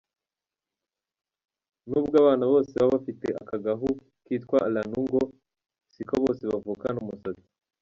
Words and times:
Nubwo 1.87 2.15
abana 2.21 2.43
bose 2.51 2.71
baba 2.75 2.91
bafite 2.93 3.27
aka 3.41 3.57
gahu 3.65 3.89
kitwa 4.25 4.59
lanugo, 4.75 5.19
si 5.91 6.01
ko 6.09 6.15
bose 6.23 6.43
bavukana 6.51 6.97
umusatsi. 7.03 7.47